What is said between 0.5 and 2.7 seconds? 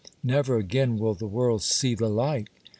again will the world see the like